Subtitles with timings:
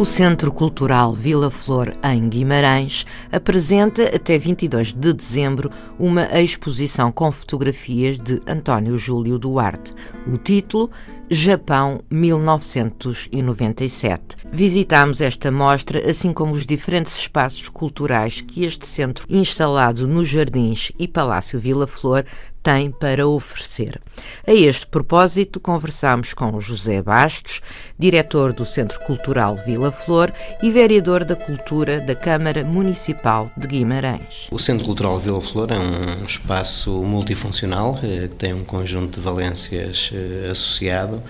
[0.00, 7.30] O Centro Cultural Vila Flor, em Guimarães, apresenta até 22 de dezembro uma exposição com
[7.30, 9.92] fotografias de António Júlio Duarte.
[10.26, 10.90] O título
[11.28, 14.38] Japão 1997.
[14.50, 20.90] Visitámos esta mostra, assim como os diferentes espaços culturais que este centro, instalado nos Jardins
[20.98, 22.24] e Palácio Vila Flor,
[22.62, 24.00] tem para oferecer.
[24.46, 27.60] A este propósito, conversamos com José Bastos,
[27.98, 34.48] diretor do Centro Cultural Vila Flor e vereador da Cultura da Câmara Municipal de Guimarães.
[34.50, 39.24] O Centro Cultural Vila Flor é um espaço multifuncional eh, que tem um conjunto de
[39.24, 41.22] valências eh, associado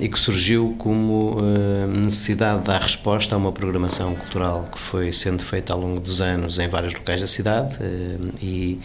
[0.00, 1.40] e que surgiu como
[1.88, 6.20] necessidade de dar resposta a uma programação cultural que foi sendo feita ao longo dos
[6.20, 7.78] anos em vários locais da cidade
[8.42, 8.78] e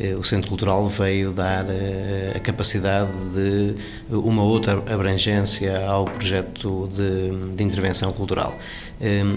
[0.00, 3.76] eh, o Centro Cultural veio dar eh, a capacidade de
[4.10, 8.54] uma outra abrangência ao projeto de, de intervenção cultural.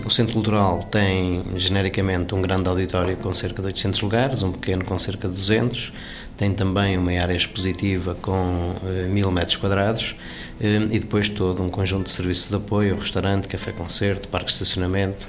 [0.05, 4.85] O Centro Cultural tem genericamente um grande auditório com cerca de 800 lugares, um pequeno
[4.85, 5.91] com cerca de 200,
[6.37, 8.75] tem também uma área expositiva com
[9.09, 10.15] mil metros quadrados
[10.59, 15.27] e depois todo um conjunto de serviços de apoio, restaurante, café-concerto, parque de estacionamento,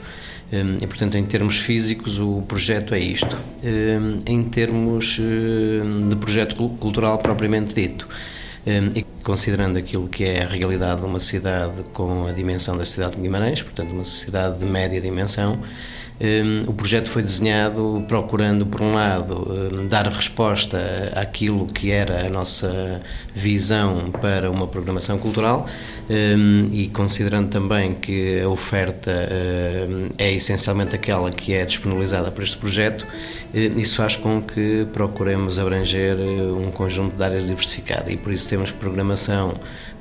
[0.53, 3.37] Hum, e, portanto, em termos físicos, o projeto é isto.
[4.27, 5.19] Em termos
[6.09, 8.09] de projeto cultural propriamente dito,
[8.95, 13.17] e considerando aquilo que é a realidade de uma cidade com a dimensão da cidade
[13.17, 15.59] de Guimarães, portanto, uma cidade de média dimensão,
[16.67, 20.79] o projeto foi desenhado procurando, por um lado, dar resposta
[21.15, 23.03] àquilo que era a nossa
[23.35, 25.67] visão para uma programação cultural
[26.73, 29.13] e considerando também que a oferta
[30.17, 33.07] é essencialmente aquela que é disponibilizada para este projeto,
[33.55, 38.71] isso faz com que procuremos abranger um conjunto de áreas diversificadas e por isso temos
[38.71, 39.55] programação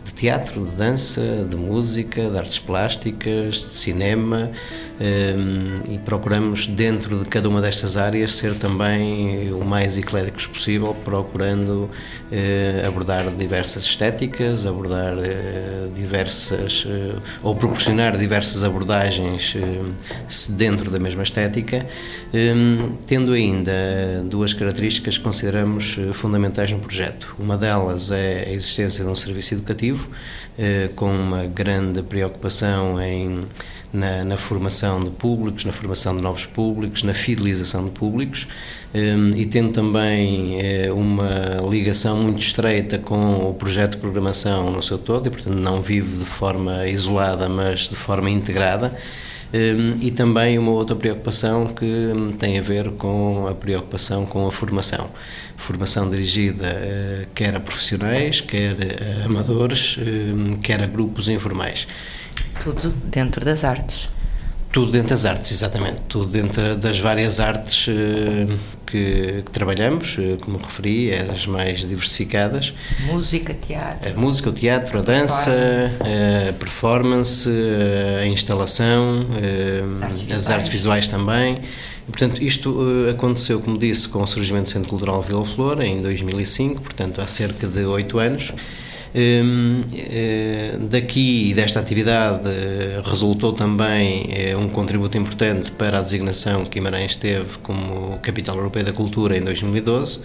[0.06, 4.52] de teatro, de dança, de música, de artes plásticas, de cinema,
[4.98, 11.90] e procuramos, dentro de cada uma destas áreas, ser também o mais ecléticos possível, procurando
[12.32, 19.56] uh, abordar diversas estéticas, abordar uh, diversas, uh, ou proporcionar diversas abordagens
[20.52, 21.86] dentro da mesma estética,
[22.34, 23.74] um, tendo ainda
[24.26, 27.36] duas características que consideramos fundamentais no projeto.
[27.38, 30.08] Uma delas é a existência de um serviço educativo,
[30.96, 33.46] com uma grande preocupação em
[33.96, 38.48] na, na, formação de públicos, na formação de novos públicos, na fidelização de públicos
[38.94, 40.58] um, e tendo também
[40.90, 45.56] uh, uma ligação muito estreita com o projeto de programação no seu todo e, portanto,
[45.56, 48.96] não vive de forma isolada, mas de forma integrada.
[49.54, 54.48] Um, e também uma outra preocupação que um, tem a ver com a preocupação com
[54.48, 55.10] a formação.
[55.56, 58.76] Formação dirigida uh, quer a profissionais, quer
[59.22, 61.88] a amadores, hum, quer a grupos informais.
[62.62, 64.10] Tudo dentro das artes.
[64.76, 66.02] Tudo dentro das artes, exatamente.
[66.10, 72.74] Tudo dentro das várias artes uh, que, que, trabalhamos, uh, como referi, as mais diversificadas.
[73.06, 74.12] Música, teatro.
[74.12, 75.54] A música, o teatro, a dança,
[76.02, 77.50] a performance,
[78.22, 79.26] a instalação,
[80.30, 81.62] as, as artes visuais também.
[82.06, 86.82] Portanto, isto aconteceu, como disse, com o surgimento do Centro Cultural Vila Flor em 2005,
[86.82, 88.52] portanto, há cerca de oito anos.
[89.18, 92.50] Hum, eh, daqui desta atividade
[93.06, 98.84] resultou também eh, um contributo importante para a designação que Guimarães teve como Capital Europeia
[98.84, 100.24] da Cultura em 2012 hum,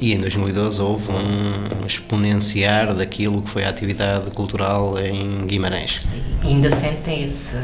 [0.00, 6.02] e em 2012 houve um exponenciar daquilo que foi a atividade cultural em Guimarães.
[6.42, 7.54] E ainda sentem esse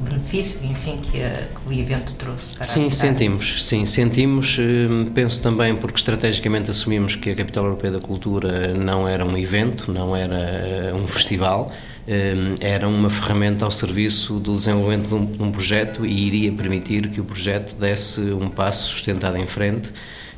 [0.00, 5.42] benefício, enfim, que, a, que o evento trouxe para Sim, sentimos, sim, sentimos, hum, penso
[5.42, 10.14] também porque estrategicamente assumimos que a Capital Europeia da Cultura não era um evento, não
[10.14, 11.72] era eh, um festival,
[12.06, 16.52] hum, era uma ferramenta ao serviço do desenvolvimento de um, de um projeto e iria
[16.52, 19.92] permitir que o projeto desse um passo sustentado em frente,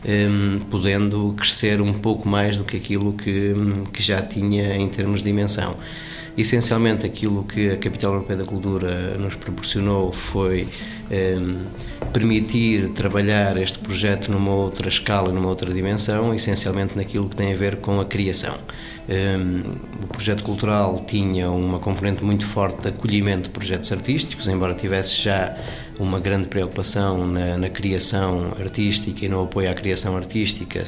[0.04, 3.54] um, podendo crescer um pouco mais do que aquilo que,
[3.92, 5.76] que já tinha em termos de dimensão.
[6.36, 10.66] Essencialmente, aquilo que a Capital Europeia da Cultura nos proporcionou foi
[11.10, 11.38] eh,
[12.12, 17.56] permitir trabalhar este projeto numa outra escala, numa outra dimensão, essencialmente naquilo que tem a
[17.56, 18.56] ver com a criação.
[19.06, 19.60] Um,
[20.02, 25.20] o projeto cultural tinha uma componente muito forte de acolhimento de projetos artísticos, embora tivesse
[25.22, 25.54] já
[25.98, 30.82] uma grande preocupação na, na criação artística e no apoio à criação artística,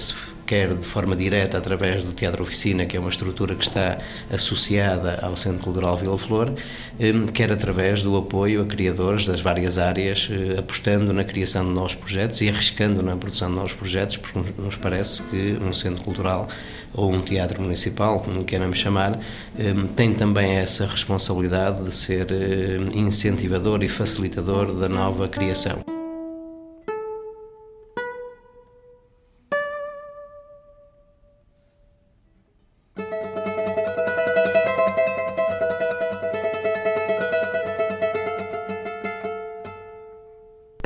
[0.47, 3.99] quer de forma direta através do Teatro Oficina, que é uma estrutura que está
[4.31, 6.53] associada ao Centro Cultural Vila Flor,
[7.01, 11.71] hum, quer através do apoio a criadores das várias áreas, eh, apostando na criação de
[11.71, 16.03] novos projetos e arriscando na produção de novos projetos, porque nos parece que um centro
[16.05, 16.49] cultural
[16.95, 19.19] ou um teatro municipal, como queiramos chamar,
[19.59, 25.96] hum, tem também essa responsabilidade de ser hum, incentivador e facilitador da nova criação.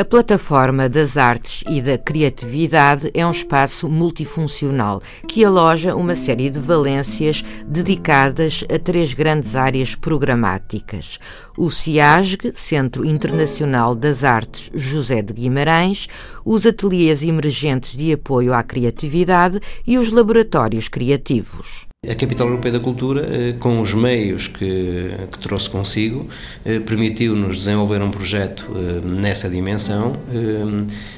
[0.00, 6.49] A plataforma das artes e da criatividade é um espaço multifuncional que aloja uma série
[6.49, 11.19] de valências dedicadas a três grandes áreas programáticas:
[11.55, 16.08] o CIASG, Centro Internacional das Artes José de Guimarães,
[16.47, 21.89] os ateliês emergentes de apoio à criatividade e os laboratórios criativos.
[22.08, 26.26] A Capital Europeia da Cultura, eh, com os meios que, que trouxe consigo,
[26.64, 30.17] eh, permitiu-nos desenvolver um projeto eh, nessa dimensão,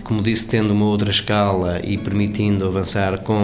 [0.02, 3.38] como disse, tendo uma outra escala e permitindo avançar com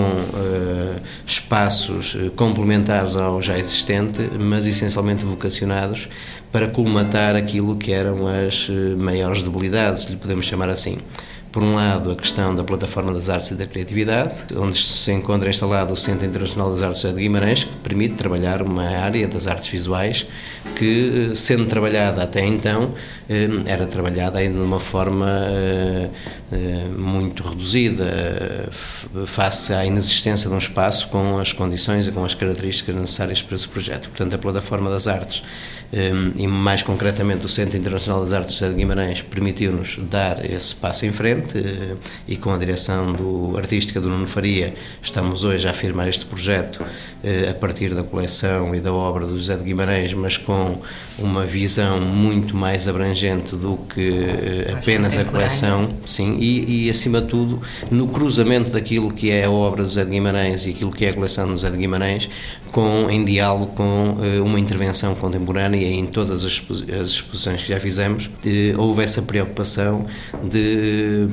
[1.25, 6.09] espaços complementares ao já existente, mas essencialmente vocacionados
[6.51, 10.99] para colmatar aquilo que eram as maiores debilidades, lhe podemos chamar assim
[11.59, 15.51] por um lado, a questão da plataforma das artes e da criatividade, onde se encontra
[15.51, 19.67] instalado o Centro Internacional das Artes de Guimarães, que permite trabalhar uma área das artes
[19.67, 20.25] visuais
[20.77, 22.95] que, sendo trabalhada até então,
[23.29, 26.09] eh, era trabalhada ainda de uma forma eh,
[26.53, 28.69] eh, muito reduzida,
[29.27, 33.57] face à inexistência de um espaço com as condições e com as características necessárias para
[33.57, 34.09] esse projeto.
[34.11, 35.43] Portanto, a plataforma das artes
[36.37, 41.13] e mais concretamente o Centro Internacional das Artes de Guimarães permitiu-nos dar esse passo em
[41.13, 41.59] frente
[42.27, 46.85] e com a direção do artística do Nuno Faria estamos hoje a afirmar este projeto
[47.49, 50.79] a partir da coleção e da obra do José de Guimarães, mas com
[51.19, 57.21] uma visão muito mais abrangente do que eh, apenas a coleção, sim, e, e, acima
[57.21, 60.93] de tudo no cruzamento daquilo que é a obra do José de Guimarães e aquilo
[60.93, 62.31] que é a coleção do José de Guimarães,
[62.71, 68.29] com, em diálogo com uma intervenção contemporânea em todas as, exposições que já fizemos,
[68.77, 70.07] houve essa preocupação
[70.43, 71.29] de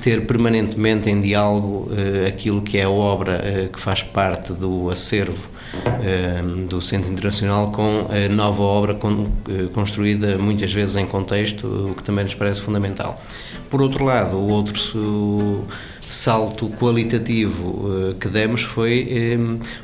[0.00, 4.90] ter permanentemente em diálogo uh, aquilo que é a obra uh, que faz parte do
[4.90, 5.58] acervo
[6.02, 11.94] Ehm, do Centro Internacional com a nova obra eh, construída muitas vezes em contexto, o
[11.94, 13.20] que também nos parece fundamental.
[13.68, 15.66] Por outro lado, o outro
[16.10, 19.38] salto qualitativo eh, que demos foi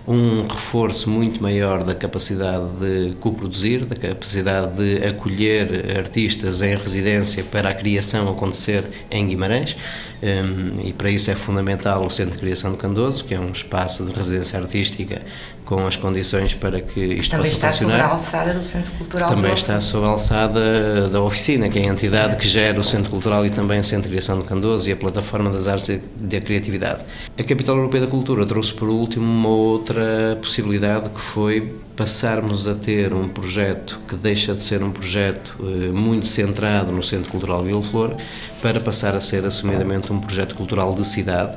[0.06, 7.44] um reforço muito maior da capacidade de coproduzir, da capacidade de acolher artistas em residência
[7.44, 9.76] para a criação acontecer em Guimarães.
[10.22, 13.50] Ehm, e para isso é fundamental o Centro de Criação de Candoso, que é um
[13.50, 15.20] espaço de residência artística
[15.64, 18.10] com as condições para que isto Também possa funcionar.
[18.10, 21.68] Também está sob a alçada do Centro Cultural Também está sob a alçada da oficina,
[21.68, 24.40] que é a entidade que gera o Centro Cultural e também o Centro de Criação
[24.40, 27.02] de Candoso e a Plataforma das Artes e da Criatividade.
[27.38, 32.74] A Capital Europeia da Cultura trouxe por último uma outra possibilidade que foi passarmos a
[32.74, 37.62] ter um projeto que deixa de ser um projeto eh, muito centrado no Centro Cultural
[37.62, 38.16] Vila Flor
[38.60, 41.56] para passar a ser assumidamente um projeto cultural de cidade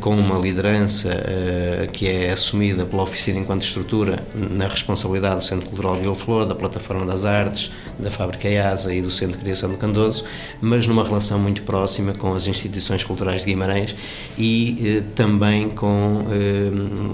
[0.00, 5.68] com uma liderança eh, que é assumida pela oficina enquanto estrutura na responsabilidade do Centro
[5.68, 9.70] Cultural Vila Flor, da Plataforma das Artes, da Fábrica EASA e do Centro de Criação
[9.70, 10.24] do Candoso,
[10.60, 13.94] mas numa relação muito próxima com as instituições culturais de Guimarães
[14.38, 16.24] e também com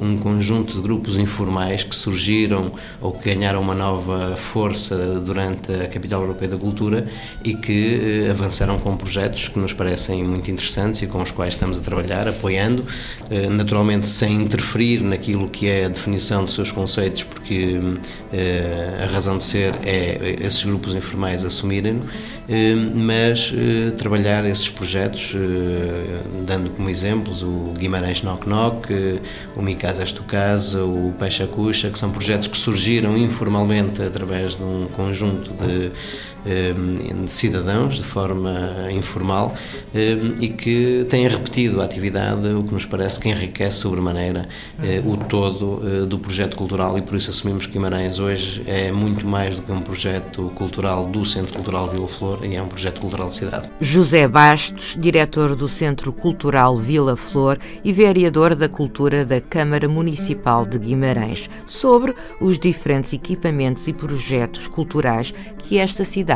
[0.01, 5.89] um conjunto de grupos informais que surgiram ou que ganharam uma nova força durante a
[5.89, 7.07] Capital Europeia da Cultura
[7.43, 11.55] e que eh, avançaram com projetos que nos parecem muito interessantes e com os quais
[11.55, 12.85] estamos a trabalhar, apoiando,
[13.31, 17.81] eh, naturalmente sem interferir naquilo que é a definição dos seus conceitos, porque
[18.33, 22.03] eh, a razão de ser é esses grupos informais assumirem
[22.95, 23.51] mas
[23.97, 25.33] trabalhar esses projetos,
[26.47, 28.93] dando como exemplos o Guimarães Knock Knock,
[29.57, 34.03] o Mi Casa És Tu Casa, o Peixe Cuxa, que são projetos que surgiram informalmente
[34.03, 35.91] através de um conjunto de
[36.45, 39.55] de cidadãos de forma informal
[40.41, 44.47] e que têm repetido a atividade, o que nos parece que enriquece sobremaneira
[45.05, 49.57] o todo do projeto cultural e por isso assumimos que Guimarães hoje é muito mais
[49.57, 53.29] do que um projeto cultural do Centro Cultural Vila Flor e é um projeto cultural
[53.29, 53.71] de cidade.
[53.81, 60.67] José Bastos, diretor do Centro Cultural Vila Flor e vereador da Cultura da Câmara Municipal
[60.67, 66.34] de Guimarães, sobre os diferentes equipamentos e projetos culturais que esta cidade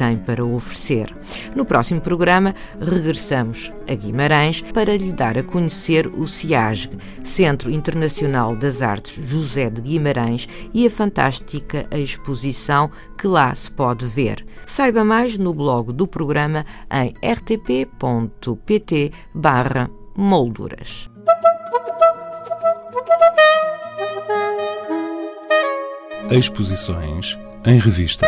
[0.00, 1.14] tem para oferecer.
[1.54, 8.56] No próximo programa, regressamos a Guimarães para lhe dar a conhecer o CIASG, Centro Internacional
[8.56, 14.46] das Artes José de Guimarães, e a fantástica exposição que lá se pode ver.
[14.64, 19.12] Saiba mais no blog do programa em rtp.pt
[20.16, 21.10] molduras.
[26.30, 28.26] Exposições em revista.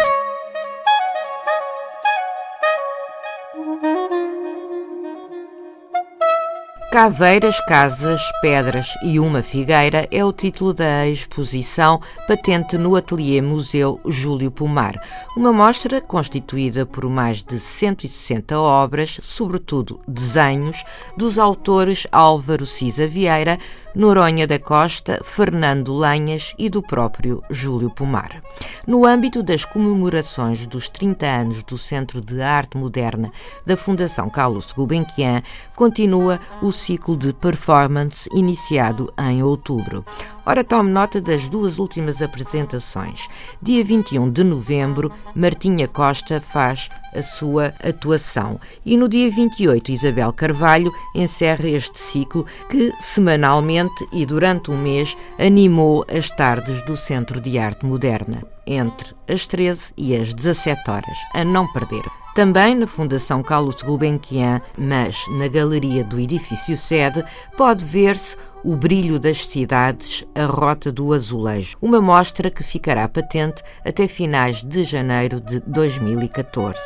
[6.93, 13.99] Caveiras, Casas, Pedras e uma Figueira é o título da exposição patente no Ateliê Museu
[14.05, 15.03] Júlio Pomar,
[15.35, 20.85] uma mostra constituída por mais de 160 obras, sobretudo desenhos,
[21.17, 23.59] dos autores Álvaro Cisa Vieira,
[23.95, 28.43] Noronha da Costa, Fernando Lanhas e do próprio Júlio Pomar.
[28.87, 33.31] No âmbito das comemorações dos 30 anos do Centro de Arte Moderna
[33.67, 35.43] da Fundação Carlos Gulbenkian,
[35.77, 40.05] continua o ciclo de performance iniciado em outubro.
[40.45, 43.29] Ora, tome nota das duas últimas apresentações.
[43.61, 50.33] Dia 21 de novembro, Martinha Costa faz a sua atuação e no dia 28, Isabel
[50.33, 57.41] Carvalho encerra este ciclo que, semanalmente e durante um mês, animou as tardes do Centro
[57.41, 62.22] de Arte Moderna, entre as 13 e as 17 horas, a não perder.
[62.35, 67.23] Também na Fundação Carlos Gulbenkian, mas na galeria do edifício sede,
[67.59, 73.63] pode ver-se o brilho das cidades, a rota do azulejo, uma mostra que ficará patente
[73.85, 76.79] até finais de janeiro de 2014.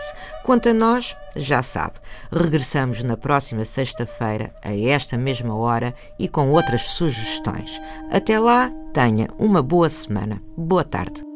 [0.43, 1.95] Quanto a nós, já sabe,
[2.33, 7.81] regressamos na próxima sexta-feira, a esta mesma hora e com outras sugestões.
[8.11, 10.43] Até lá, tenha uma boa semana.
[10.57, 11.36] Boa tarde.